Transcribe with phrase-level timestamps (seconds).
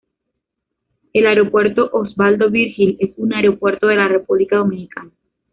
[1.13, 5.11] El Aeropuerto Osvaldo Virgil es un aeropuerto de la República Dominicana.